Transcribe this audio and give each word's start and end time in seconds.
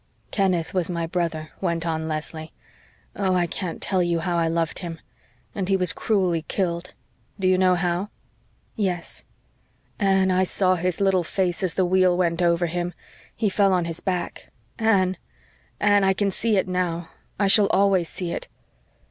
"Kenneth 0.31 0.73
was 0.73 0.89
my 0.89 1.05
brother," 1.05 1.51
went 1.61 1.85
on 1.85 2.07
Leslie. 2.07 2.51
"Oh, 3.15 3.35
I 3.35 3.45
can't 3.45 3.79
tell 3.83 4.01
you 4.01 4.17
how 4.19 4.35
I 4.35 4.47
loved 4.47 4.79
him. 4.79 4.99
And 5.53 5.69
he 5.69 5.77
was 5.77 5.93
cruelly 5.93 6.41
killed. 6.47 6.95
Do 7.39 7.47
you 7.47 7.55
know 7.55 7.75
how?" 7.75 8.09
"Yes." 8.75 9.25
"Anne, 9.99 10.31
I 10.31 10.43
saw 10.43 10.73
his 10.73 10.99
little 10.99 11.23
face 11.23 11.61
as 11.61 11.75
the 11.75 11.85
wheel 11.85 12.17
went 12.17 12.41
over 12.41 12.65
him. 12.65 12.95
He 13.35 13.47
fell 13.47 13.73
on 13.73 13.85
his 13.85 13.99
back. 13.99 14.47
Anne 14.79 15.17
Anne 15.79 16.03
I 16.03 16.13
can 16.13 16.31
see 16.31 16.57
it 16.57 16.67
now. 16.67 17.09
I 17.37 17.45
shall 17.45 17.67
always 17.67 18.09
see 18.09 18.31
it. 18.31 18.47